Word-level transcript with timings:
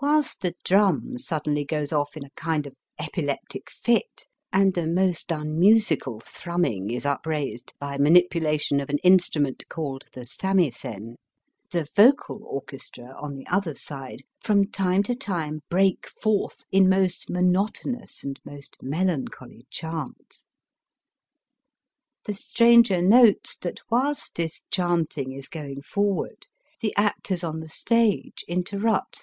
Whilst 0.00 0.40
the 0.42 0.54
drum 0.62 1.18
suddenly 1.18 1.64
goes 1.64 1.92
off 1.92 2.16
in 2.16 2.24
a 2.24 2.30
kind 2.36 2.64
of 2.64 2.76
epileptic 2.96 3.72
fit, 3.72 4.28
and 4.52 4.78
a 4.78 4.86
most 4.86 5.32
unmusical 5.32 6.20
thrumming 6.20 6.92
is 6.92 7.04
up 7.04 7.26
raised 7.26 7.72
by 7.80 7.98
manipulation 7.98 8.78
of 8.78 8.88
an 8.88 8.98
instrument 8.98 9.68
called 9.68 10.04
the 10.12 10.24
samisen, 10.26 11.16
the 11.72 11.84
vocal 11.96 12.40
orchestra 12.44 13.16
on 13.20 13.34
the 13.34 13.48
other 13.48 13.74
side 13.74 14.20
from 14.44 14.70
time 14.70 15.02
to 15.02 15.16
time 15.16 15.58
break 15.68 16.06
forth 16.06 16.62
in 16.70 16.88
most 16.88 17.28
monotonous 17.28 18.22
and 18.22 18.38
most 18.44 18.76
melancholy 18.80 19.66
chant. 19.70 20.44
The 22.26 22.34
stranger 22.34 23.02
notes 23.02 23.56
that 23.56 23.78
whilst 23.90 24.36
this 24.36 24.62
chanting 24.70 25.32
is 25.32 25.48
going 25.48 25.82
forward 25.82 26.46
the 26.80 26.94
actors 26.96 27.42
on 27.42 27.58
the 27.58 27.68
stage 27.68 28.44
interrupt 28.46 28.46
Digitized 28.46 28.46
by 28.46 28.46
VjOOQIC 28.46 28.46
A 28.46 28.56
JAPANESE 28.56 29.06
THEATEE. 29.06 29.16